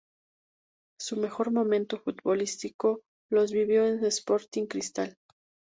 Su 0.99 1.15
mejor 1.15 1.51
momento 1.51 1.99
futbolístico 1.99 3.03
los 3.29 3.51
vivió 3.51 3.85
en 3.85 4.03
Sporting 4.03 4.65
Cristal. 4.65 5.15